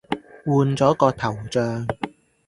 [0.45, 1.87] 換咗個頭像